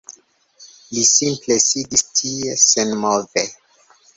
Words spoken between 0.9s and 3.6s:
Li simple sidis tie, senmove.